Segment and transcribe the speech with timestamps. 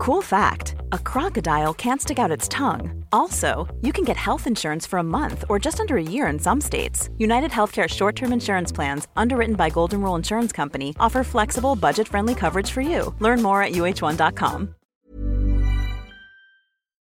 [0.00, 3.04] Cool fact a crocodile can't stick out its tongue.
[3.12, 6.38] Also, you can get health insurance for a month or just under a year in
[6.38, 7.10] some states.
[7.18, 12.08] United Healthcare short term insurance plans, underwritten by Golden Rule Insurance Company, offer flexible, budget
[12.08, 13.14] friendly coverage for you.
[13.18, 14.74] Learn more at uh1.com.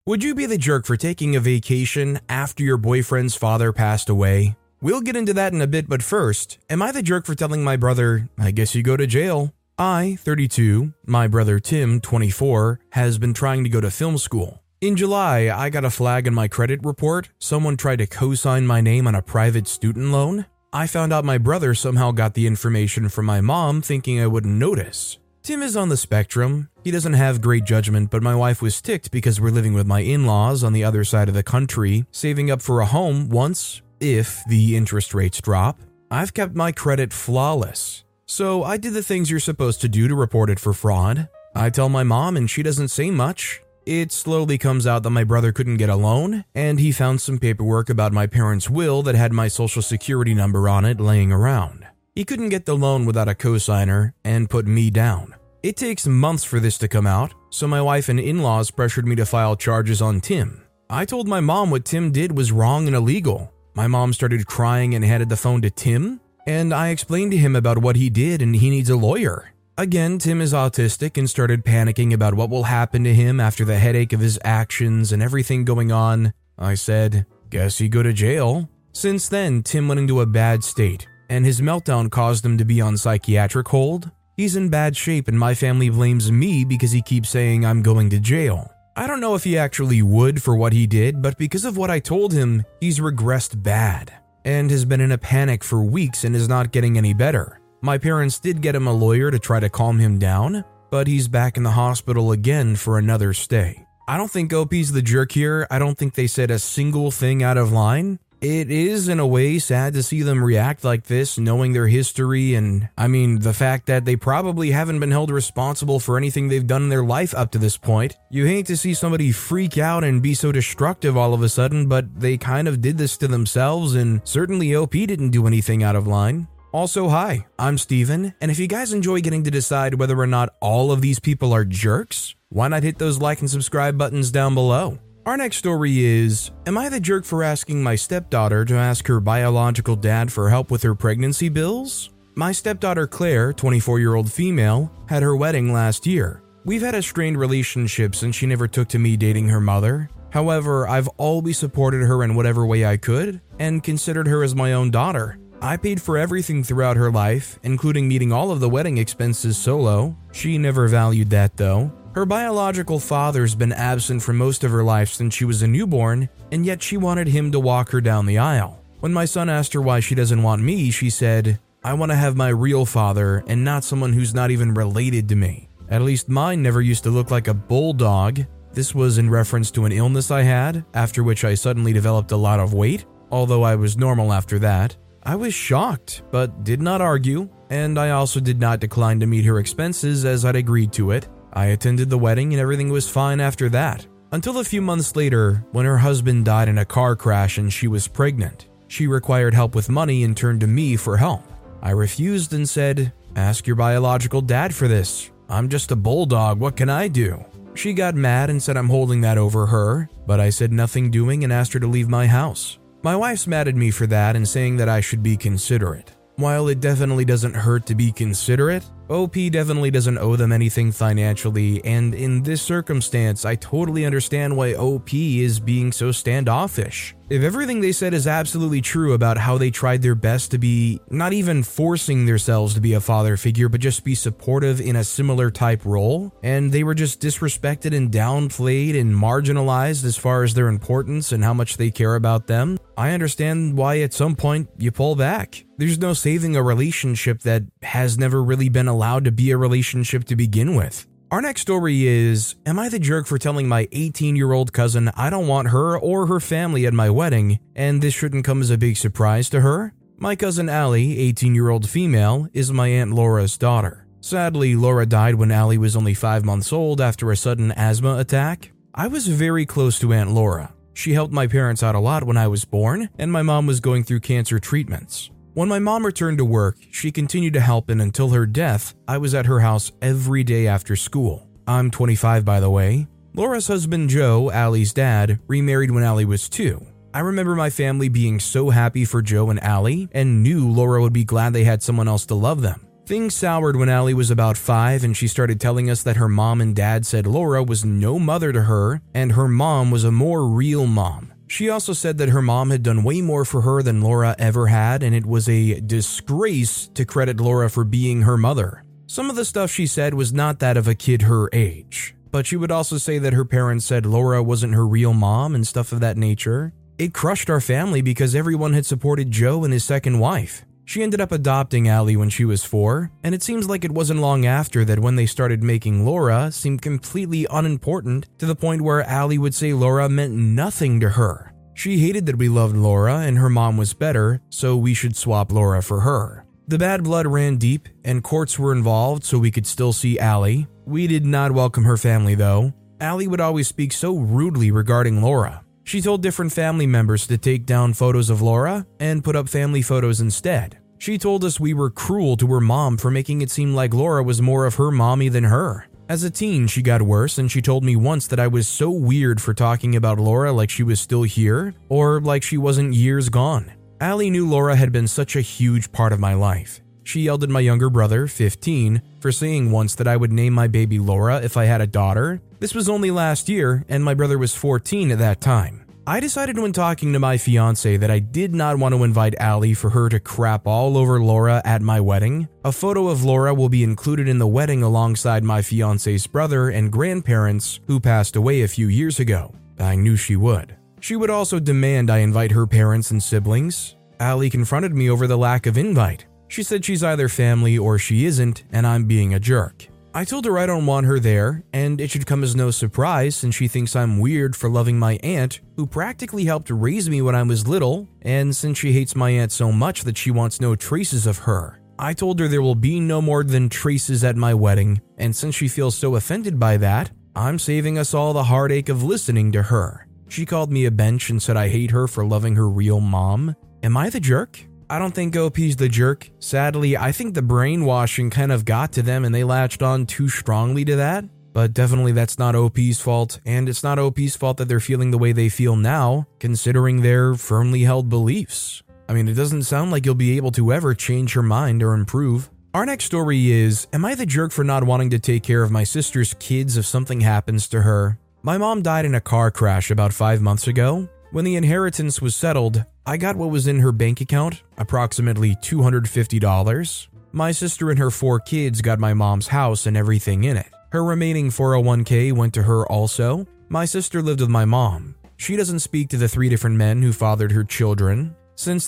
[0.05, 4.57] Would you be the jerk for taking a vacation after your boyfriend's father passed away?
[4.81, 7.63] We'll get into that in a bit, but first, am I the jerk for telling
[7.63, 9.53] my brother, I guess you go to jail?
[9.77, 14.61] I, 32, my brother Tim, 24, has been trying to go to film school.
[14.81, 17.29] In July, I got a flag in my credit report.
[17.39, 20.45] Someone tried to co sign my name on a private student loan.
[20.71, 24.53] I found out my brother somehow got the information from my mom, thinking I wouldn't
[24.53, 25.17] notice.
[25.41, 26.69] Tim is on the spectrum.
[26.83, 30.01] He doesn't have great judgment, but my wife was ticked because we're living with my
[30.01, 33.81] in laws on the other side of the country, saving up for a home once,
[33.99, 35.79] if the interest rates drop.
[36.11, 38.03] I've kept my credit flawless.
[38.25, 41.29] So I did the things you're supposed to do to report it for fraud.
[41.55, 43.61] I tell my mom, and she doesn't say much.
[43.85, 47.37] It slowly comes out that my brother couldn't get a loan, and he found some
[47.37, 51.85] paperwork about my parents' will that had my social security number on it laying around.
[52.15, 55.35] He couldn't get the loan without a cosigner and put me down.
[55.63, 59.05] It takes months for this to come out, so my wife and in laws pressured
[59.05, 60.63] me to file charges on Tim.
[60.89, 63.51] I told my mom what Tim did was wrong and illegal.
[63.73, 67.55] My mom started crying and handed the phone to Tim, and I explained to him
[67.55, 69.53] about what he did and he needs a lawyer.
[69.77, 73.79] Again, Tim is autistic and started panicking about what will happen to him after the
[73.79, 76.33] headache of his actions and everything going on.
[76.59, 78.69] I said, Guess he go to jail.
[78.91, 82.81] Since then, Tim went into a bad state, and his meltdown caused him to be
[82.81, 84.11] on psychiatric hold.
[84.37, 88.11] He's in bad shape, and my family blames me because he keeps saying I'm going
[88.11, 88.71] to jail.
[88.95, 91.89] I don't know if he actually would for what he did, but because of what
[91.89, 94.13] I told him, he's regressed bad
[94.45, 97.59] and has been in a panic for weeks and is not getting any better.
[97.81, 101.27] My parents did get him a lawyer to try to calm him down, but he's
[101.27, 103.85] back in the hospital again for another stay.
[104.07, 105.65] I don't think OP's the jerk here.
[105.71, 108.19] I don't think they said a single thing out of line.
[108.43, 112.55] It is, in a way, sad to see them react like this, knowing their history,
[112.55, 116.67] and I mean, the fact that they probably haven't been held responsible for anything they've
[116.67, 118.17] done in their life up to this point.
[118.29, 121.87] You hate to see somebody freak out and be so destructive all of a sudden,
[121.87, 125.95] but they kind of did this to themselves, and certainly OP didn't do anything out
[125.95, 126.49] of line.
[126.73, 130.53] Also, hi, I'm Steven, and if you guys enjoy getting to decide whether or not
[130.59, 134.53] all of these people are jerks, why not hit those like and subscribe buttons down
[134.53, 134.99] below?
[135.25, 139.21] Our next story is Am I the jerk for asking my stepdaughter to ask her
[139.21, 142.09] biological dad for help with her pregnancy bills?
[142.35, 146.43] My stepdaughter Claire, 24 year old female, had her wedding last year.
[146.65, 150.09] We've had a strained relationship since she never took to me dating her mother.
[150.31, 154.73] However, I've always supported her in whatever way I could and considered her as my
[154.73, 155.37] own daughter.
[155.61, 160.17] I paid for everything throughout her life, including meeting all of the wedding expenses solo.
[160.33, 161.93] She never valued that though.
[162.13, 166.29] Her biological father's been absent for most of her life since she was a newborn,
[166.51, 168.83] and yet she wanted him to walk her down the aisle.
[168.99, 172.15] When my son asked her why she doesn't want me, she said, I want to
[172.15, 175.69] have my real father and not someone who's not even related to me.
[175.89, 178.41] At least mine never used to look like a bulldog.
[178.73, 182.37] This was in reference to an illness I had, after which I suddenly developed a
[182.37, 184.95] lot of weight, although I was normal after that.
[185.23, 189.45] I was shocked, but did not argue, and I also did not decline to meet
[189.45, 191.27] her expenses as I'd agreed to it.
[191.53, 194.05] I attended the wedding and everything was fine after that.
[194.31, 197.87] Until a few months later, when her husband died in a car crash and she
[197.87, 198.67] was pregnant.
[198.87, 201.43] She required help with money and turned to me for help.
[201.81, 205.29] I refused and said, Ask your biological dad for this.
[205.49, 207.43] I'm just a bulldog, what can I do?
[207.75, 211.43] She got mad and said I'm holding that over her, but I said nothing doing
[211.43, 212.79] and asked her to leave my house.
[213.03, 216.15] My wife's mad at me for that and saying that I should be considerate.
[216.35, 221.83] While it definitely doesn't hurt to be considerate, OP definitely doesn't owe them anything financially,
[221.83, 227.13] and in this circumstance, I totally understand why OP is being so standoffish.
[227.29, 230.99] If everything they said is absolutely true about how they tried their best to be
[231.09, 235.05] not even forcing themselves to be a father figure, but just be supportive in a
[235.05, 240.53] similar type role, and they were just disrespected and downplayed and marginalized as far as
[240.53, 244.69] their importance and how much they care about them, I understand why at some point
[244.77, 245.63] you pull back.
[245.77, 250.25] There's no saving a relationship that has never really been allowed to be a relationship
[250.25, 251.07] to begin with.
[251.33, 255.09] Our next story is Am I the jerk for telling my 18 year old cousin
[255.17, 258.69] I don't want her or her family at my wedding, and this shouldn't come as
[258.69, 259.95] a big surprise to her?
[260.17, 264.05] My cousin Allie, 18 year old female, is my Aunt Laura's daughter.
[264.21, 268.71] Sadly, Laura died when Allie was only 5 months old after a sudden asthma attack.
[268.93, 270.71] I was very close to Aunt Laura.
[270.93, 273.79] She helped my parents out a lot when I was born, and my mom was
[273.79, 275.31] going through cancer treatments.
[275.55, 279.19] When my mom returned to work, she continued to help, and until her death, I
[279.19, 281.47] was at her house every day after school.
[281.67, 283.07] I'm 25 by the way.
[283.35, 286.83] Laura's husband Joe, Allie's dad, remarried when Allie was two.
[287.13, 291.13] I remember my family being so happy for Joe and Allie and knew Laura would
[291.13, 292.87] be glad they had someone else to love them.
[293.05, 296.61] Things soured when Allie was about five and she started telling us that her mom
[296.61, 300.47] and dad said Laura was no mother to her and her mom was a more
[300.47, 301.32] real mom.
[301.53, 304.65] She also said that her mom had done way more for her than Laura ever
[304.65, 308.83] had and it was a disgrace to credit Laura for being her mother.
[309.05, 312.47] Some of the stuff she said was not that of a kid her age but
[312.47, 315.91] she would also say that her parents said Laura wasn't her real mom and stuff
[315.91, 316.73] of that nature.
[316.97, 320.65] It crushed our family because everyone had supported Joe and his second wife.
[320.85, 324.19] She ended up adopting Allie when she was four, and it seems like it wasn't
[324.19, 329.03] long after that when they started making Laura seem completely unimportant to the point where
[329.03, 331.53] Allie would say Laura meant nothing to her.
[331.73, 335.51] She hated that we loved Laura and her mom was better, so we should swap
[335.51, 336.45] Laura for her.
[336.67, 340.67] The bad blood ran deep, and courts were involved so we could still see Allie,
[340.85, 342.73] we did not welcome her family, though.
[342.99, 345.62] Allie would always speak so rudely regarding Laura.
[345.83, 349.81] She told different family members to take down photos of Laura and put up family
[349.81, 350.77] photos instead.
[350.97, 354.23] She told us we were cruel to her mom for making it seem like Laura
[354.23, 355.87] was more of her mommy than her.
[356.07, 358.89] As a teen, she got worse, and she told me once that I was so
[358.89, 363.29] weird for talking about Laura like she was still here, or like she wasn't years
[363.29, 363.71] gone.
[363.99, 366.81] Allie knew Laura had been such a huge part of my life.
[367.03, 370.67] She yelled at my younger brother, 15, for saying once that I would name my
[370.67, 372.41] baby Laura if I had a daughter.
[372.59, 375.83] This was only last year, and my brother was 14 at that time.
[376.05, 379.73] I decided when talking to my fiance that I did not want to invite Allie
[379.73, 382.49] for her to crap all over Laura at my wedding.
[382.65, 386.91] A photo of Laura will be included in the wedding alongside my fiance's brother and
[386.91, 389.55] grandparents who passed away a few years ago.
[389.79, 390.75] I knew she would.
[390.99, 393.95] She would also demand I invite her parents and siblings.
[394.19, 396.25] Allie confronted me over the lack of invite.
[396.53, 399.87] She said she's either family or she isn't, and I'm being a jerk.
[400.13, 403.35] I told her I don't want her there, and it should come as no surprise
[403.35, 407.33] since she thinks I'm weird for loving my aunt, who practically helped raise me when
[407.33, 410.75] I was little, and since she hates my aunt so much that she wants no
[410.75, 411.81] traces of her.
[411.97, 415.55] I told her there will be no more than traces at my wedding, and since
[415.55, 419.63] she feels so offended by that, I'm saving us all the heartache of listening to
[419.63, 420.07] her.
[420.27, 423.55] She called me a bench and said I hate her for loving her real mom.
[423.81, 424.63] Am I the jerk?
[424.89, 426.29] I don't think OP's the jerk.
[426.39, 430.29] Sadly, I think the brainwashing kind of got to them and they latched on too
[430.29, 431.25] strongly to that.
[431.53, 435.19] But definitely that's not OP's fault, and it's not OP's fault that they're feeling the
[435.19, 438.81] way they feel now, considering their firmly held beliefs.
[439.07, 441.93] I mean, it doesn't sound like you'll be able to ever change her mind or
[441.93, 442.49] improve.
[442.73, 445.69] Our next story is Am I the jerk for not wanting to take care of
[445.69, 448.17] my sister's kids if something happens to her?
[448.41, 451.07] My mom died in a car crash about five months ago.
[451.33, 457.07] When the inheritance was settled, I got what was in her bank account, approximately $250.
[457.31, 460.67] My sister and her four kids got my mom's house and everything in it.
[460.91, 463.47] Her remaining 401k went to her also.
[463.67, 465.15] My sister lived with my mom.
[465.37, 468.35] She doesn't speak to the three different men who fathered her children.
[468.53, 468.87] Since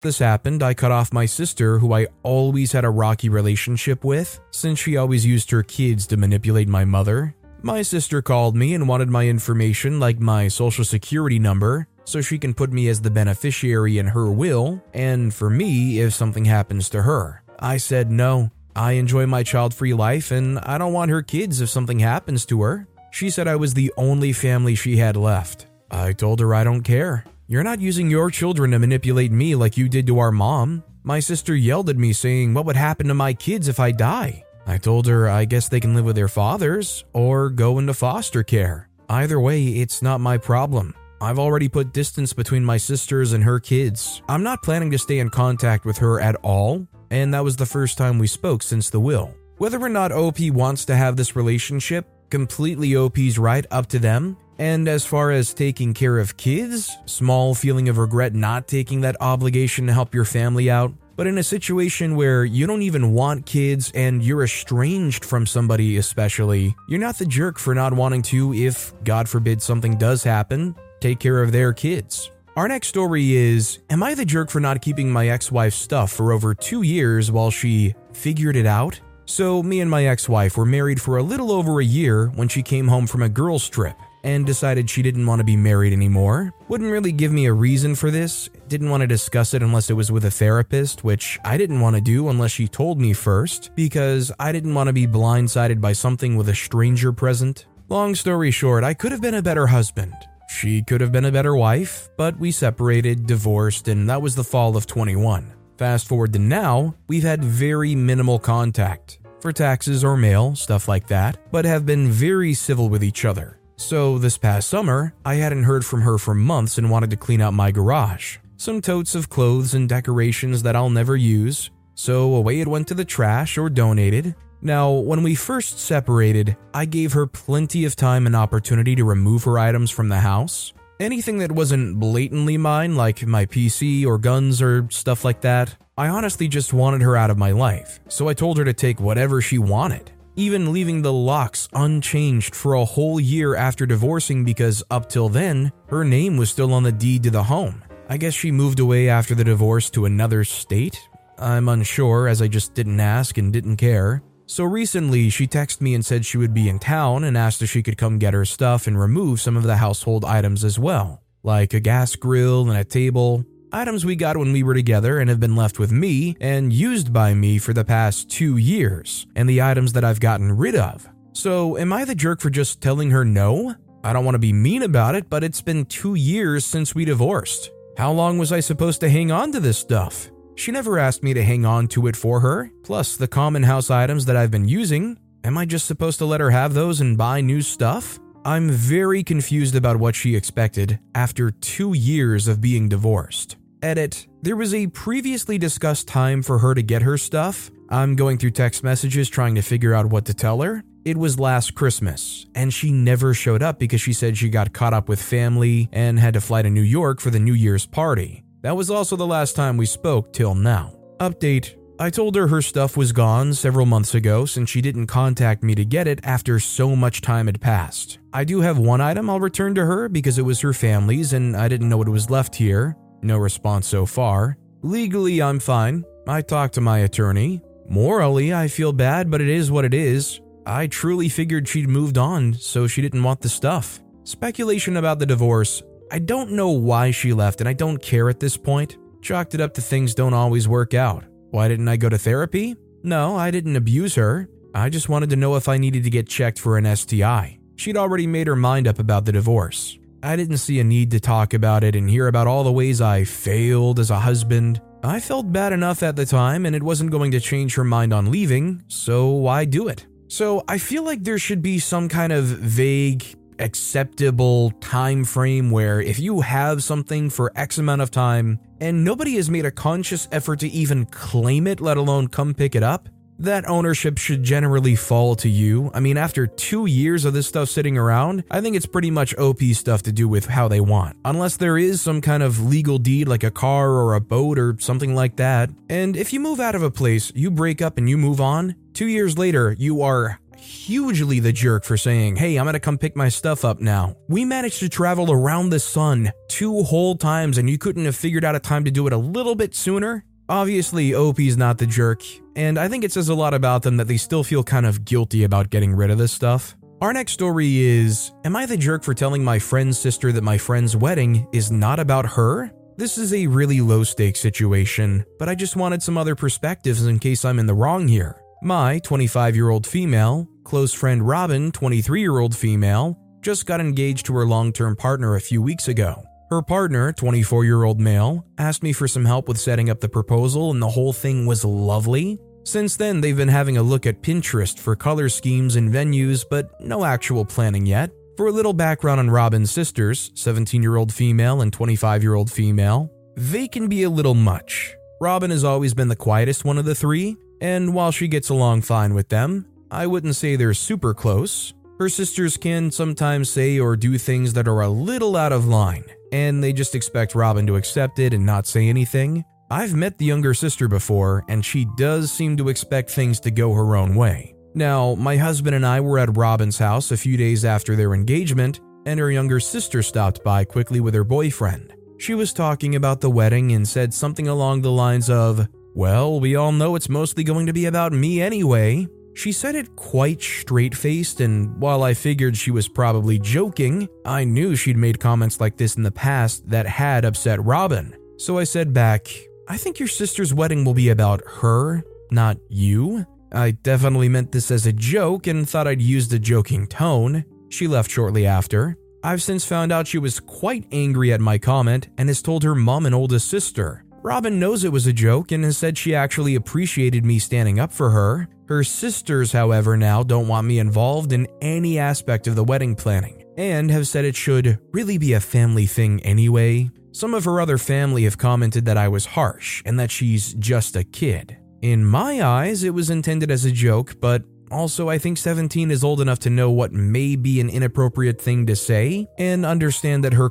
[0.00, 4.40] this happened, I cut off my sister, who I always had a rocky relationship with,
[4.50, 7.34] since she always used her kids to manipulate my mother.
[7.62, 12.38] My sister called me and wanted my information, like my social security number, so she
[12.38, 16.88] can put me as the beneficiary in her will, and for me if something happens
[16.90, 17.42] to her.
[17.58, 18.50] I said no.
[18.76, 22.46] I enjoy my child free life and I don't want her kids if something happens
[22.46, 22.86] to her.
[23.10, 25.66] She said I was the only family she had left.
[25.90, 27.24] I told her I don't care.
[27.50, 30.84] You're not using your children to manipulate me like you did to our mom.
[31.02, 34.44] My sister yelled at me saying, What would happen to my kids if I die?
[34.66, 38.42] I told her I guess they can live with their fathers or go into foster
[38.42, 38.90] care.
[39.08, 40.94] Either way, it's not my problem.
[41.22, 44.20] I've already put distance between my sisters and her kids.
[44.28, 46.86] I'm not planning to stay in contact with her at all.
[47.10, 49.34] and that was the first time we spoke since the will.
[49.56, 54.36] Whether or not OP wants to have this relationship, completely OP's right up to them.
[54.58, 59.16] And as far as taking care of kids, small feeling of regret not taking that
[59.20, 60.92] obligation to help your family out.
[61.14, 65.96] But in a situation where you don't even want kids and you're estranged from somebody,
[65.96, 70.74] especially, you're not the jerk for not wanting to, if God forbid something does happen,
[71.00, 72.30] take care of their kids.
[72.56, 76.10] Our next story is Am I the jerk for not keeping my ex wife's stuff
[76.12, 79.00] for over two years while she figured it out?
[79.24, 82.48] So, me and my ex wife were married for a little over a year when
[82.48, 85.92] she came home from a girls' trip and decided she didn't want to be married
[85.92, 86.52] anymore.
[86.68, 89.94] Wouldn't really give me a reason for this, didn't want to discuss it unless it
[89.94, 93.70] was with a therapist, which I didn't want to do unless she told me first,
[93.74, 97.66] because I didn't want to be blindsided by something with a stranger present.
[97.88, 100.14] Long story short, I could have been a better husband.
[100.48, 104.44] She could have been a better wife, but we separated, divorced, and that was the
[104.44, 105.52] fall of 21.
[105.76, 111.06] Fast forward to now, we've had very minimal contact for taxes or mail, stuff like
[111.08, 113.57] that, but have been very civil with each other.
[113.80, 117.40] So, this past summer, I hadn't heard from her for months and wanted to clean
[117.40, 118.38] out my garage.
[118.56, 122.94] Some totes of clothes and decorations that I'll never use, so away it went to
[122.94, 124.34] the trash or donated.
[124.60, 129.44] Now, when we first separated, I gave her plenty of time and opportunity to remove
[129.44, 130.72] her items from the house.
[130.98, 136.08] Anything that wasn't blatantly mine, like my PC or guns or stuff like that, I
[136.08, 139.40] honestly just wanted her out of my life, so I told her to take whatever
[139.40, 145.08] she wanted even leaving the locks unchanged for a whole year after divorcing because up
[145.08, 147.82] till then, her name was still on the deed to the home.
[148.08, 151.08] I guess she moved away after the divorce to another state?
[151.38, 154.22] I'm unsure as I just didn't ask and didn't care.
[154.46, 157.68] So recently, she texted me and said she would be in town and asked if
[157.68, 161.20] she could come get her stuff and remove some of the household items as well,
[161.42, 163.44] like a gas grill and a table.
[163.72, 167.12] Items we got when we were together and have been left with me and used
[167.12, 171.06] by me for the past two years, and the items that I've gotten rid of.
[171.34, 173.74] So, am I the jerk for just telling her no?
[174.02, 177.04] I don't want to be mean about it, but it's been two years since we
[177.04, 177.70] divorced.
[177.98, 180.30] How long was I supposed to hang on to this stuff?
[180.54, 183.90] She never asked me to hang on to it for her, plus the common house
[183.90, 185.18] items that I've been using.
[185.44, 188.18] Am I just supposed to let her have those and buy new stuff?
[188.44, 193.57] I'm very confused about what she expected after two years of being divorced.
[193.82, 194.26] Edit.
[194.42, 197.70] There was a previously discussed time for her to get her stuff.
[197.90, 200.82] I'm going through text messages trying to figure out what to tell her.
[201.04, 204.92] It was last Christmas, and she never showed up because she said she got caught
[204.92, 208.44] up with family and had to fly to New York for the New Year's party.
[208.62, 210.92] That was also the last time we spoke till now.
[211.18, 215.64] Update I told her her stuff was gone several months ago since she didn't contact
[215.64, 218.20] me to get it after so much time had passed.
[218.32, 221.56] I do have one item I'll return to her because it was her family's and
[221.56, 222.96] I didn't know what was left here.
[223.22, 224.58] No response so far.
[224.82, 226.04] Legally, I'm fine.
[226.26, 227.60] I talked to my attorney.
[227.88, 230.40] Morally, I feel bad, but it is what it is.
[230.66, 234.00] I truly figured she'd moved on, so she didn't want the stuff.
[234.24, 235.82] Speculation about the divorce.
[236.12, 238.98] I don't know why she left, and I don't care at this point.
[239.22, 241.24] Chalked it up to things don't always work out.
[241.50, 242.76] Why didn't I go to therapy?
[243.02, 244.48] No, I didn't abuse her.
[244.74, 247.58] I just wanted to know if I needed to get checked for an STI.
[247.76, 249.98] She'd already made her mind up about the divorce.
[250.22, 253.00] I didn't see a need to talk about it and hear about all the ways
[253.00, 254.80] I failed as a husband.
[255.04, 258.12] I felt bad enough at the time and it wasn't going to change her mind
[258.12, 260.06] on leaving, so why do it?
[260.26, 263.24] So I feel like there should be some kind of vague
[263.60, 269.36] acceptable time frame where if you have something for X amount of time and nobody
[269.36, 273.08] has made a conscious effort to even claim it, let alone come pick it up,
[273.38, 275.90] that ownership should generally fall to you.
[275.94, 279.36] I mean, after two years of this stuff sitting around, I think it's pretty much
[279.36, 281.16] OP stuff to do with how they want.
[281.24, 284.76] Unless there is some kind of legal deed like a car or a boat or
[284.78, 285.70] something like that.
[285.88, 288.74] And if you move out of a place, you break up and you move on,
[288.92, 293.16] two years later, you are hugely the jerk for saying, Hey, I'm gonna come pick
[293.16, 294.16] my stuff up now.
[294.28, 298.44] We managed to travel around the sun two whole times, and you couldn't have figured
[298.44, 300.24] out a time to do it a little bit sooner?
[300.50, 302.22] Obviously, OP's not the jerk,
[302.56, 305.04] and I think it says a lot about them that they still feel kind of
[305.04, 306.74] guilty about getting rid of this stuff.
[307.02, 310.56] Our next story is Am I the jerk for telling my friend's sister that my
[310.56, 312.72] friend's wedding is not about her?
[312.96, 317.18] This is a really low stakes situation, but I just wanted some other perspectives in
[317.18, 318.40] case I'm in the wrong here.
[318.62, 324.24] My 25 year old female, close friend Robin, 23 year old female, just got engaged
[324.26, 326.27] to her long term partner a few weeks ago.
[326.50, 330.08] Her partner, 24 year old male, asked me for some help with setting up the
[330.08, 332.38] proposal, and the whole thing was lovely.
[332.64, 336.80] Since then, they've been having a look at Pinterest for color schemes and venues, but
[336.80, 338.10] no actual planning yet.
[338.38, 342.50] For a little background on Robin's sisters, 17 year old female and 25 year old
[342.50, 344.94] female, they can be a little much.
[345.20, 348.82] Robin has always been the quietest one of the three, and while she gets along
[348.82, 351.74] fine with them, I wouldn't say they're super close.
[351.98, 356.04] Her sisters can sometimes say or do things that are a little out of line,
[356.32, 359.44] and they just expect Robin to accept it and not say anything.
[359.70, 363.72] I've met the younger sister before, and she does seem to expect things to go
[363.74, 364.54] her own way.
[364.74, 368.80] Now, my husband and I were at Robin's house a few days after their engagement,
[369.06, 371.92] and her younger sister stopped by quickly with her boyfriend.
[372.18, 376.56] She was talking about the wedding and said something along the lines of, Well, we
[376.56, 379.06] all know it's mostly going to be about me anyway.
[379.38, 384.42] She said it quite straight faced, and while I figured she was probably joking, I
[384.42, 388.16] knew she'd made comments like this in the past that had upset Robin.
[388.36, 389.28] So I said back,
[389.68, 392.02] I think your sister's wedding will be about her,
[392.32, 393.24] not you.
[393.52, 397.44] I definitely meant this as a joke and thought I'd use the joking tone.
[397.68, 398.96] She left shortly after.
[399.22, 402.74] I've since found out she was quite angry at my comment and has told her
[402.74, 404.04] mom and oldest sister.
[404.22, 407.92] Robin knows it was a joke and has said she actually appreciated me standing up
[407.92, 408.48] for her.
[408.66, 413.44] Her sisters, however, now don't want me involved in any aspect of the wedding planning
[413.56, 416.90] and have said it should really be a family thing anyway.
[417.12, 420.96] Some of her other family have commented that I was harsh and that she's just
[420.96, 421.56] a kid.
[421.80, 426.04] In my eyes, it was intended as a joke, but also, I think 17 is
[426.04, 430.34] old enough to know what may be an inappropriate thing to say and understand that
[430.34, 430.50] her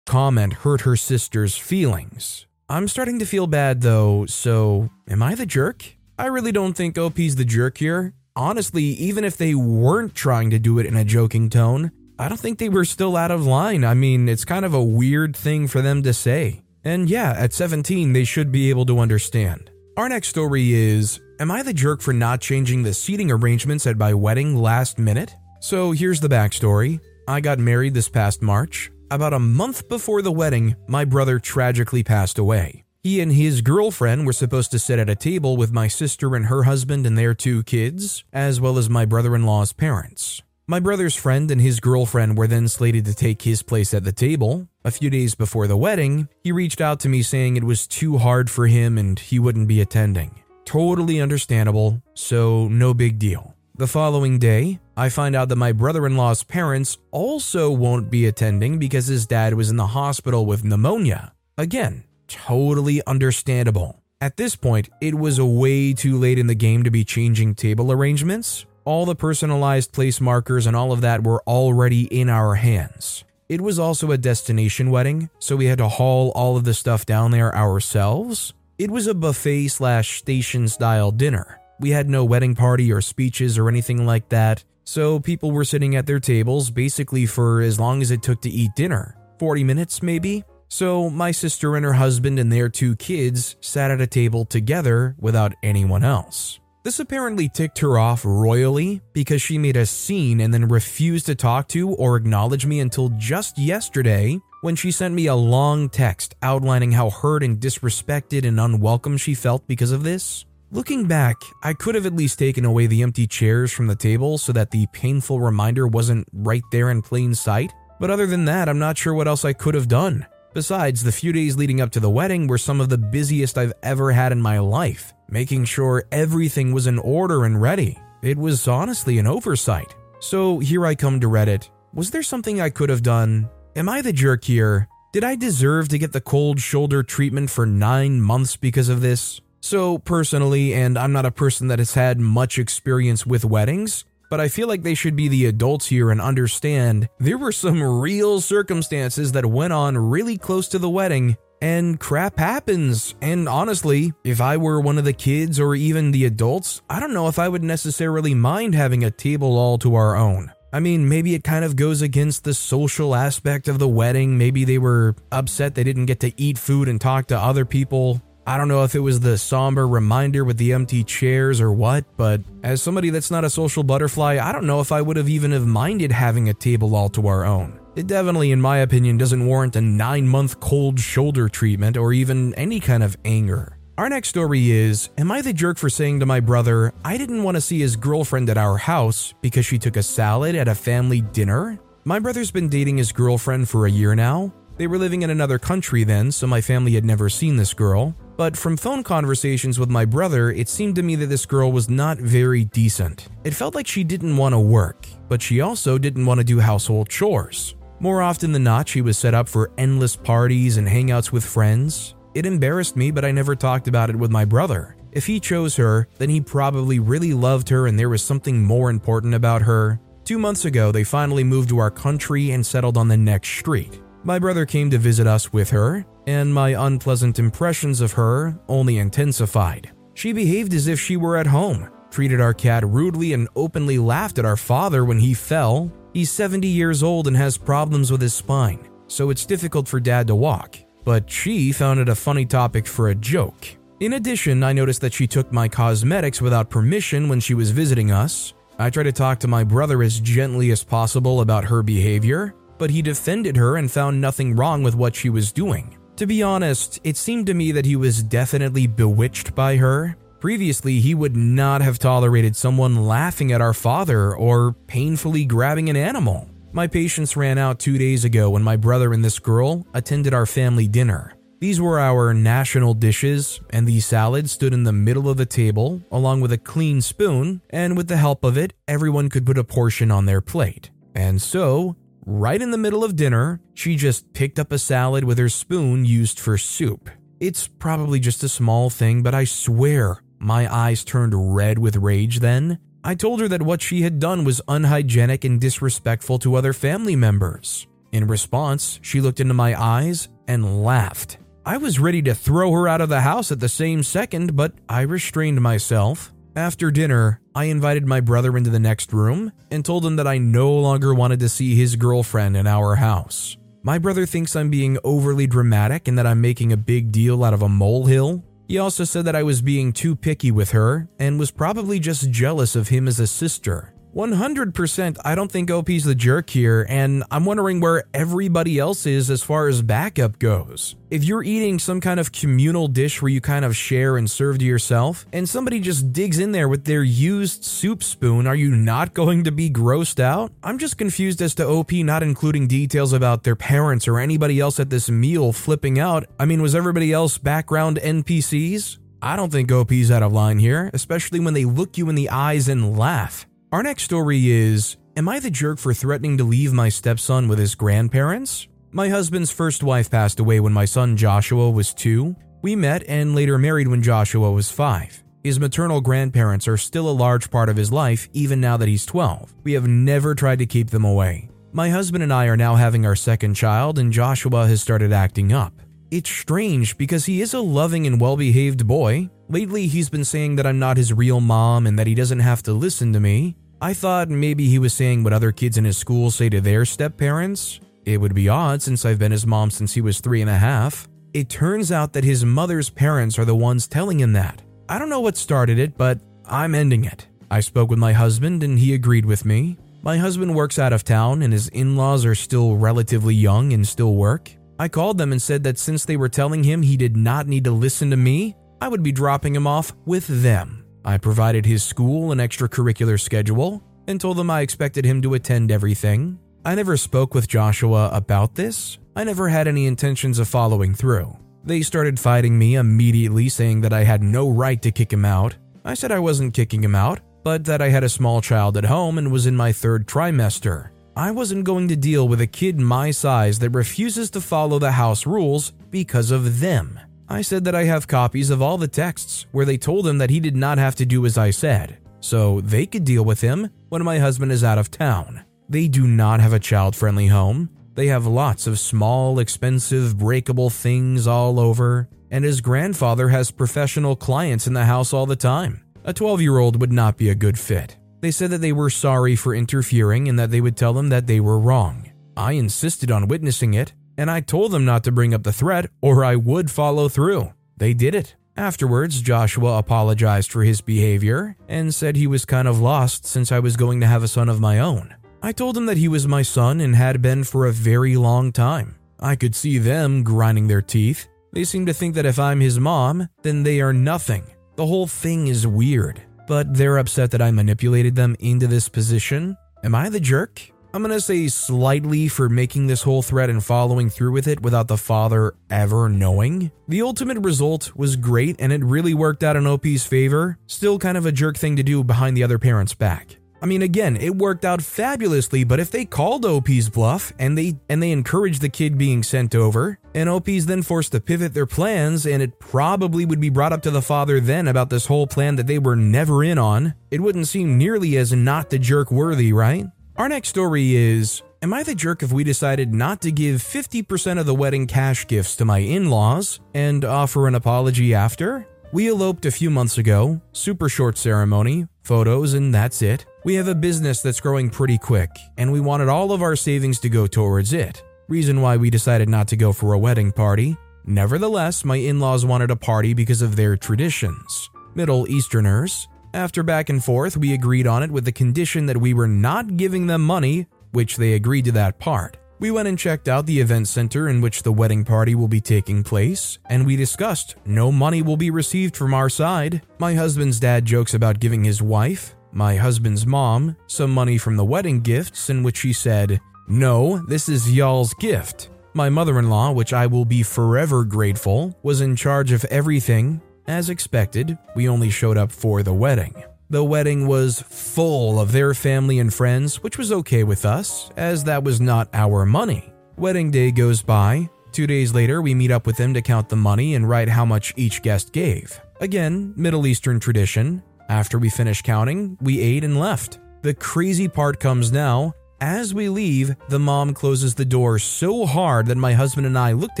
[0.06, 2.46] Comment hurt her sister's feelings.
[2.68, 5.96] I'm starting to feel bad though, so am I the jerk?
[6.18, 8.14] I really don't think OP's the jerk here.
[8.36, 12.40] Honestly, even if they weren't trying to do it in a joking tone, I don't
[12.40, 13.84] think they were still out of line.
[13.84, 16.62] I mean, it's kind of a weird thing for them to say.
[16.84, 19.70] And yeah, at 17, they should be able to understand.
[19.96, 23.98] Our next story is Am I the jerk for not changing the seating arrangements at
[23.98, 25.34] my wedding last minute?
[25.60, 27.00] So here's the backstory.
[27.26, 28.92] I got married this past March.
[29.10, 32.84] About a month before the wedding, my brother tragically passed away.
[33.02, 36.46] He and his girlfriend were supposed to sit at a table with my sister and
[36.46, 40.40] her husband and their two kids, as well as my brother in law's parents.
[40.66, 44.12] My brother's friend and his girlfriend were then slated to take his place at the
[44.12, 44.68] table.
[44.86, 48.16] A few days before the wedding, he reached out to me saying it was too
[48.16, 50.42] hard for him and he wouldn't be attending.
[50.64, 53.53] Totally understandable, so no big deal.
[53.76, 58.24] The following day, I find out that my brother in law's parents also won't be
[58.24, 61.32] attending because his dad was in the hospital with pneumonia.
[61.58, 64.00] Again, totally understandable.
[64.20, 67.90] At this point, it was way too late in the game to be changing table
[67.90, 68.64] arrangements.
[68.84, 73.24] All the personalized place markers and all of that were already in our hands.
[73.48, 77.06] It was also a destination wedding, so we had to haul all of the stuff
[77.06, 78.54] down there ourselves.
[78.78, 81.58] It was a buffet slash station style dinner.
[81.84, 85.96] We had no wedding party or speeches or anything like that, so people were sitting
[85.96, 90.02] at their tables basically for as long as it took to eat dinner 40 minutes,
[90.02, 90.44] maybe.
[90.68, 95.14] So my sister and her husband and their two kids sat at a table together
[95.18, 96.58] without anyone else.
[96.84, 101.34] This apparently ticked her off royally because she made a scene and then refused to
[101.34, 106.34] talk to or acknowledge me until just yesterday when she sent me a long text
[106.40, 110.46] outlining how hurt and disrespected and unwelcome she felt because of this.
[110.70, 114.38] Looking back, I could have at least taken away the empty chairs from the table
[114.38, 118.68] so that the painful reminder wasn't right there in plain sight, but other than that,
[118.68, 120.26] I'm not sure what else I could have done.
[120.52, 123.72] Besides, the few days leading up to the wedding were some of the busiest I've
[123.82, 127.98] ever had in my life, making sure everything was in order and ready.
[128.22, 129.94] It was honestly an oversight.
[130.18, 131.68] So here I come to Reddit.
[131.92, 133.48] Was there something I could have done?
[133.76, 134.88] Am I the jerk here?
[135.12, 139.40] Did I deserve to get the cold shoulder treatment for nine months because of this?
[139.64, 144.38] So, personally, and I'm not a person that has had much experience with weddings, but
[144.38, 148.42] I feel like they should be the adults here and understand there were some real
[148.42, 153.14] circumstances that went on really close to the wedding and crap happens.
[153.22, 157.14] And honestly, if I were one of the kids or even the adults, I don't
[157.14, 160.52] know if I would necessarily mind having a table all to our own.
[160.74, 164.36] I mean, maybe it kind of goes against the social aspect of the wedding.
[164.36, 168.20] Maybe they were upset they didn't get to eat food and talk to other people.
[168.46, 172.04] I don't know if it was the somber reminder with the empty chairs or what,
[172.18, 175.30] but as somebody that's not a social butterfly, I don't know if I would have
[175.30, 177.80] even have minded having a table all to our own.
[177.96, 182.52] It definitely, in my opinion, doesn't warrant a nine month cold shoulder treatment or even
[182.54, 183.78] any kind of anger.
[183.96, 187.44] Our next story is Am I the jerk for saying to my brother, I didn't
[187.44, 190.74] want to see his girlfriend at our house because she took a salad at a
[190.74, 191.78] family dinner?
[192.04, 194.52] My brother's been dating his girlfriend for a year now.
[194.76, 198.16] They were living in another country then, so my family had never seen this girl.
[198.36, 201.88] But from phone conversations with my brother, it seemed to me that this girl was
[201.88, 203.28] not very decent.
[203.44, 206.58] It felt like she didn't want to work, but she also didn't want to do
[206.58, 207.76] household chores.
[208.00, 212.16] More often than not, she was set up for endless parties and hangouts with friends.
[212.34, 214.96] It embarrassed me, but I never talked about it with my brother.
[215.12, 218.90] If he chose her, then he probably really loved her and there was something more
[218.90, 220.00] important about her.
[220.24, 224.00] Two months ago, they finally moved to our country and settled on the next street.
[224.24, 228.98] My brother came to visit us with her, and my unpleasant impressions of her only
[228.98, 229.92] intensified.
[230.14, 234.38] She behaved as if she were at home, treated our cat rudely, and openly laughed
[234.38, 235.92] at our father when he fell.
[236.12, 240.26] He's 70 years old and has problems with his spine, so it's difficult for dad
[240.28, 243.68] to walk but she found it a funny topic for a joke.
[244.00, 248.10] In addition, I noticed that she took my cosmetics without permission when she was visiting
[248.10, 248.54] us.
[248.78, 252.90] I tried to talk to my brother as gently as possible about her behavior, but
[252.90, 255.96] he defended her and found nothing wrong with what she was doing.
[256.16, 260.16] To be honest, it seemed to me that he was definitely bewitched by her.
[260.40, 265.96] Previously, he would not have tolerated someone laughing at our father or painfully grabbing an
[265.96, 266.48] animal.
[266.72, 270.46] My patience ran out two days ago when my brother and this girl attended our
[270.46, 271.34] family dinner.
[271.60, 276.02] These were our national dishes, and the salad stood in the middle of the table,
[276.12, 279.64] along with a clean spoon, and with the help of it, everyone could put a
[279.64, 280.90] portion on their plate.
[281.14, 285.38] And so, right in the middle of dinner, she just picked up a salad with
[285.38, 287.10] her spoon used for soup.
[287.40, 292.40] It's probably just a small thing, but I swear my eyes turned red with rage
[292.40, 296.74] then, I told her that what she had done was unhygienic and disrespectful to other
[296.74, 297.86] family members.
[298.12, 301.38] In response, she looked into my eyes and laughed.
[301.64, 304.74] I was ready to throw her out of the house at the same second, but
[304.86, 306.33] I restrained myself.
[306.56, 310.38] After dinner, I invited my brother into the next room and told him that I
[310.38, 313.56] no longer wanted to see his girlfriend in our house.
[313.82, 317.54] My brother thinks I'm being overly dramatic and that I'm making a big deal out
[317.54, 321.40] of a molehill, he also said that I was being too picky with her and
[321.40, 323.93] was probably just jealous of him as a sister.
[324.14, 329.28] 100% I don't think OP's the jerk here, and I'm wondering where everybody else is
[329.28, 330.94] as far as backup goes.
[331.10, 334.58] If you're eating some kind of communal dish where you kind of share and serve
[334.58, 338.70] to yourself, and somebody just digs in there with their used soup spoon, are you
[338.70, 340.52] not going to be grossed out?
[340.62, 344.78] I'm just confused as to OP not including details about their parents or anybody else
[344.78, 346.24] at this meal flipping out.
[346.38, 348.98] I mean, was everybody else background NPCs?
[349.20, 352.30] I don't think OP's out of line here, especially when they look you in the
[352.30, 353.46] eyes and laugh.
[353.74, 357.58] Our next story is Am I the jerk for threatening to leave my stepson with
[357.58, 358.68] his grandparents?
[358.92, 362.36] My husband's first wife passed away when my son Joshua was two.
[362.62, 365.24] We met and later married when Joshua was five.
[365.42, 369.04] His maternal grandparents are still a large part of his life even now that he's
[369.06, 369.52] 12.
[369.64, 371.50] We have never tried to keep them away.
[371.72, 375.52] My husband and I are now having our second child, and Joshua has started acting
[375.52, 375.72] up.
[376.12, 379.30] It's strange because he is a loving and well behaved boy.
[379.48, 382.62] Lately, he's been saying that I'm not his real mom and that he doesn't have
[382.62, 383.56] to listen to me.
[383.84, 386.86] I thought maybe he was saying what other kids in his school say to their
[386.86, 387.80] step parents.
[388.06, 390.56] It would be odd since I've been his mom since he was three and a
[390.56, 391.06] half.
[391.34, 394.62] It turns out that his mother's parents are the ones telling him that.
[394.88, 397.26] I don't know what started it, but I'm ending it.
[397.50, 399.76] I spoke with my husband and he agreed with me.
[400.00, 403.86] My husband works out of town and his in laws are still relatively young and
[403.86, 404.50] still work.
[404.78, 407.64] I called them and said that since they were telling him he did not need
[407.64, 410.83] to listen to me, I would be dropping him off with them.
[411.04, 415.70] I provided his school an extracurricular schedule and told him I expected him to attend
[415.70, 416.38] everything.
[416.64, 418.98] I never spoke with Joshua about this.
[419.14, 421.36] I never had any intentions of following through.
[421.62, 425.56] They started fighting me immediately, saying that I had no right to kick him out.
[425.84, 428.84] I said I wasn't kicking him out, but that I had a small child at
[428.84, 430.90] home and was in my third trimester.
[431.16, 434.92] I wasn't going to deal with a kid my size that refuses to follow the
[434.92, 436.98] house rules because of them.
[437.28, 440.30] I said that I have copies of all the texts where they told him that
[440.30, 443.70] he did not have to do as I said, so they could deal with him
[443.88, 445.44] when my husband is out of town.
[445.68, 447.70] They do not have a child friendly home.
[447.94, 454.16] They have lots of small, expensive, breakable things all over, and his grandfather has professional
[454.16, 455.82] clients in the house all the time.
[456.04, 457.96] A 12 year old would not be a good fit.
[458.20, 461.26] They said that they were sorry for interfering and that they would tell them that
[461.26, 462.10] they were wrong.
[462.36, 465.90] I insisted on witnessing it, and I told them not to bring up the threat
[466.00, 467.52] or I would follow through.
[467.76, 468.36] They did it.
[468.56, 473.58] Afterwards, Joshua apologized for his behavior and said he was kind of lost since I
[473.58, 475.14] was going to have a son of my own.
[475.42, 478.52] I told him that he was my son and had been for a very long
[478.52, 478.94] time.
[479.18, 481.26] I could see them grinding their teeth.
[481.52, 484.44] They seem to think that if I'm his mom, then they are nothing.
[484.76, 486.22] The whole thing is weird.
[486.46, 489.56] But they're upset that I manipulated them into this position.
[489.82, 490.60] Am I the jerk?
[490.94, 494.86] I'm gonna say slightly for making this whole threat and following through with it without
[494.86, 496.70] the father ever knowing.
[496.86, 501.16] The ultimate result was great and it really worked out in OP's favor, still kind
[501.18, 503.38] of a jerk thing to do behind the other parent's back.
[503.60, 507.74] I mean again, it worked out fabulously, but if they called OP's bluff and they
[507.88, 511.66] and they encouraged the kid being sent over, and OP's then forced to pivot their
[511.66, 515.26] plans and it probably would be brought up to the father then about this whole
[515.26, 519.10] plan that they were never in on, it wouldn't seem nearly as not the jerk
[519.10, 519.86] worthy, right?
[520.16, 524.38] Our next story is Am I the jerk if we decided not to give 50%
[524.38, 528.64] of the wedding cash gifts to my in laws and offer an apology after?
[528.92, 533.26] We eloped a few months ago, super short ceremony, photos, and that's it.
[533.42, 537.00] We have a business that's growing pretty quick, and we wanted all of our savings
[537.00, 538.04] to go towards it.
[538.28, 540.76] Reason why we decided not to go for a wedding party.
[541.06, 544.70] Nevertheless, my in laws wanted a party because of their traditions.
[544.94, 549.14] Middle Easterners, after back and forth, we agreed on it with the condition that we
[549.14, 552.36] were not giving them money, which they agreed to that part.
[552.58, 555.60] We went and checked out the event center in which the wedding party will be
[555.60, 559.82] taking place, and we discussed no money will be received from our side.
[559.98, 564.64] My husband's dad jokes about giving his wife, my husband's mom, some money from the
[564.64, 568.70] wedding gifts, in which she said, No, this is y'all's gift.
[568.94, 573.42] My mother in law, which I will be forever grateful, was in charge of everything
[573.66, 576.44] as expected, we only showed up for the wedding.
[576.70, 581.44] The wedding was full of their family and friends, which was okay with us, as
[581.44, 582.92] that was not our money.
[583.16, 584.48] Wedding day goes by.
[584.72, 587.44] Two days later, we meet up with them to count the money and write how
[587.44, 588.80] much each guest gave.
[589.00, 590.82] Again, Middle Eastern tradition.
[591.08, 593.38] After we finished counting, we ate and left.
[593.62, 595.34] The crazy part comes now.
[595.60, 599.72] As we leave, the mom closes the door so hard that my husband and I
[599.72, 600.00] looked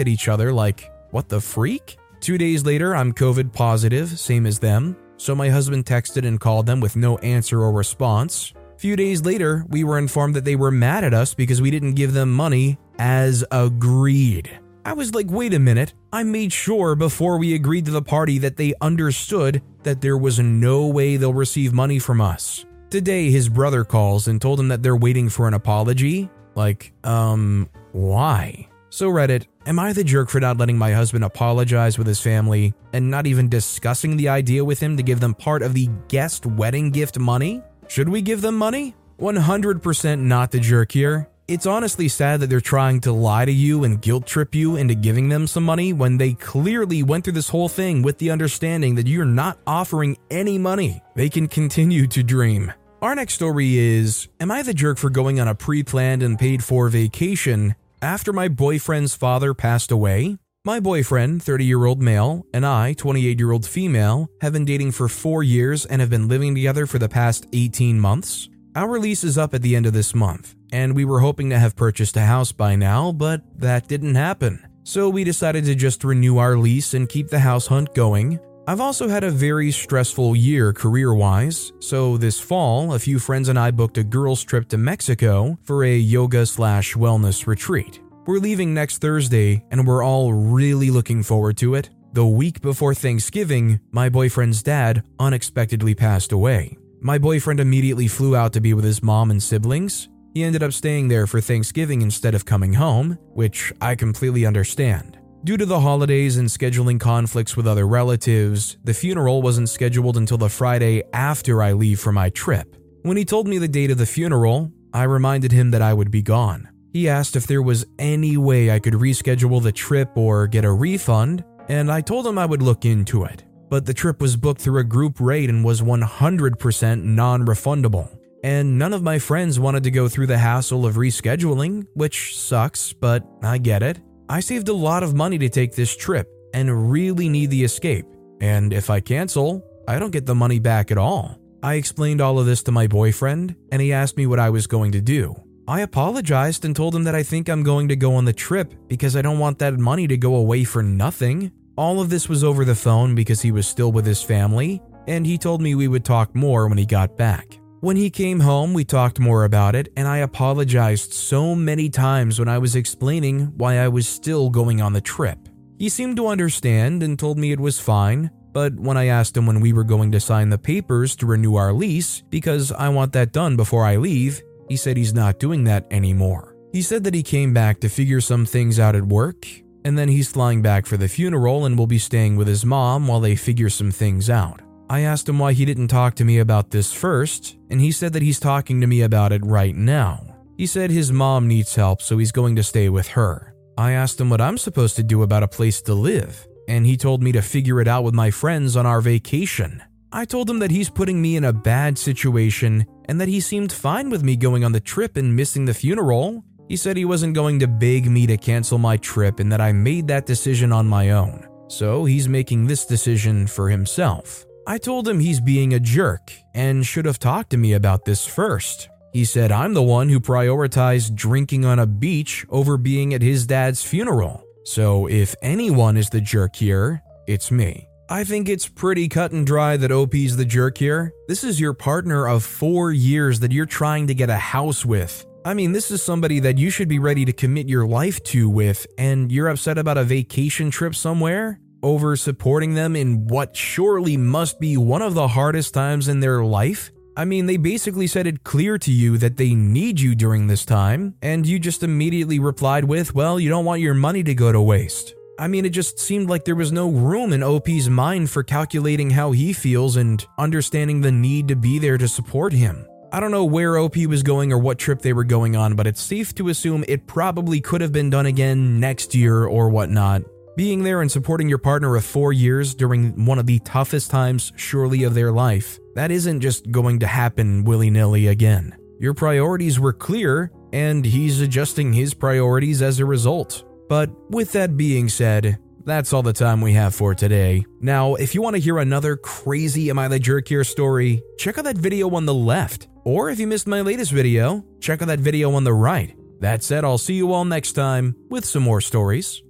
[0.00, 1.98] at each other like, what the freak?
[2.24, 4.96] Two days later, I'm COVID positive, same as them.
[5.18, 8.54] So my husband texted and called them with no answer or response.
[8.78, 11.96] Few days later, we were informed that they were mad at us because we didn't
[11.96, 14.50] give them money as agreed.
[14.86, 18.38] I was like, wait a minute, I made sure before we agreed to the party
[18.38, 22.64] that they understood that there was no way they'll receive money from us.
[22.88, 26.30] Today, his brother calls and told him that they're waiting for an apology.
[26.54, 28.68] Like, um, why?
[28.94, 32.74] So, Reddit, am I the jerk for not letting my husband apologize with his family
[32.92, 36.46] and not even discussing the idea with him to give them part of the guest
[36.46, 37.60] wedding gift money?
[37.88, 38.94] Should we give them money?
[39.18, 41.28] 100% not the jerk here.
[41.48, 44.94] It's honestly sad that they're trying to lie to you and guilt trip you into
[44.94, 48.94] giving them some money when they clearly went through this whole thing with the understanding
[48.94, 51.02] that you're not offering any money.
[51.16, 52.72] They can continue to dream.
[53.02, 56.38] Our next story is Am I the jerk for going on a pre planned and
[56.38, 57.74] paid for vacation
[58.04, 63.38] after my boyfriend's father passed away, my boyfriend, 30 year old male, and I, 28
[63.38, 66.98] year old female, have been dating for four years and have been living together for
[66.98, 68.48] the past 18 months.
[68.76, 71.58] Our lease is up at the end of this month, and we were hoping to
[71.58, 74.66] have purchased a house by now, but that didn't happen.
[74.82, 78.80] So we decided to just renew our lease and keep the house hunt going, I've
[78.80, 83.58] also had a very stressful year career wise, so this fall, a few friends and
[83.58, 88.00] I booked a girls' trip to Mexico for a yoga slash wellness retreat.
[88.24, 91.90] We're leaving next Thursday, and we're all really looking forward to it.
[92.14, 96.78] The week before Thanksgiving, my boyfriend's dad unexpectedly passed away.
[97.02, 100.08] My boyfriend immediately flew out to be with his mom and siblings.
[100.32, 105.18] He ended up staying there for Thanksgiving instead of coming home, which I completely understand.
[105.44, 110.38] Due to the holidays and scheduling conflicts with other relatives, the funeral wasn't scheduled until
[110.38, 112.76] the Friday after I leave for my trip.
[113.02, 116.10] When he told me the date of the funeral, I reminded him that I would
[116.10, 116.70] be gone.
[116.94, 120.72] He asked if there was any way I could reschedule the trip or get a
[120.72, 123.44] refund, and I told him I would look into it.
[123.68, 128.16] But the trip was booked through a group rate and was 100% non refundable.
[128.42, 132.94] And none of my friends wanted to go through the hassle of rescheduling, which sucks,
[132.94, 134.00] but I get it.
[134.28, 138.06] I saved a lot of money to take this trip and really need the escape.
[138.40, 141.38] And if I cancel, I don't get the money back at all.
[141.62, 144.66] I explained all of this to my boyfriend, and he asked me what I was
[144.66, 145.34] going to do.
[145.66, 148.74] I apologized and told him that I think I'm going to go on the trip
[148.88, 151.52] because I don't want that money to go away for nothing.
[151.76, 155.26] All of this was over the phone because he was still with his family, and
[155.26, 157.58] he told me we would talk more when he got back.
[157.84, 162.38] When he came home, we talked more about it, and I apologized so many times
[162.38, 165.38] when I was explaining why I was still going on the trip.
[165.78, 169.44] He seemed to understand and told me it was fine, but when I asked him
[169.44, 173.12] when we were going to sign the papers to renew our lease, because I want
[173.12, 176.56] that done before I leave, He said he's not doing that anymore.
[176.72, 179.46] He said that he came back to figure some things out at work,
[179.84, 183.06] and then he's flying back for the funeral and will be staying with his mom
[183.06, 184.62] while they figure some things out.
[184.88, 188.12] I asked him why he didn't talk to me about this first, and he said
[188.12, 190.36] that he's talking to me about it right now.
[190.56, 193.54] He said his mom needs help, so he's going to stay with her.
[193.76, 196.96] I asked him what I'm supposed to do about a place to live, and he
[196.96, 199.82] told me to figure it out with my friends on our vacation.
[200.12, 203.72] I told him that he's putting me in a bad situation and that he seemed
[203.72, 206.44] fine with me going on the trip and missing the funeral.
[206.68, 209.72] He said he wasn't going to beg me to cancel my trip and that I
[209.72, 211.48] made that decision on my own.
[211.66, 214.46] So he's making this decision for himself.
[214.66, 218.26] I told him he's being a jerk and should have talked to me about this
[218.26, 218.88] first.
[219.12, 223.46] He said I'm the one who prioritized drinking on a beach over being at his
[223.46, 224.42] dad's funeral.
[224.64, 227.88] So if anyone is the jerk here, it's me.
[228.08, 231.12] I think it's pretty cut and dry that OP's the jerk here.
[231.28, 235.26] This is your partner of four years that you're trying to get a house with.
[235.44, 238.48] I mean, this is somebody that you should be ready to commit your life to
[238.48, 241.60] with, and you're upset about a vacation trip somewhere?
[241.84, 246.42] Over supporting them in what surely must be one of the hardest times in their
[246.42, 246.90] life?
[247.14, 250.64] I mean, they basically said it clear to you that they need you during this
[250.64, 254.50] time, and you just immediately replied with, well, you don't want your money to go
[254.50, 255.12] to waste.
[255.38, 259.10] I mean, it just seemed like there was no room in OP's mind for calculating
[259.10, 262.86] how he feels and understanding the need to be there to support him.
[263.12, 265.86] I don't know where OP was going or what trip they were going on, but
[265.86, 270.22] it's safe to assume it probably could have been done again next year or whatnot.
[270.56, 274.52] Being there and supporting your partner of four years during one of the toughest times,
[274.54, 278.76] surely, of their life, that isn't just going to happen willy nilly again.
[279.00, 283.64] Your priorities were clear, and he's adjusting his priorities as a result.
[283.88, 287.66] But with that being said, that's all the time we have for today.
[287.80, 291.58] Now, if you want to hear another crazy Am I the Jerk here story, check
[291.58, 292.86] out that video on the left.
[293.04, 296.16] Or if you missed my latest video, check out that video on the right.
[296.40, 299.43] That said, I'll see you all next time with some more stories.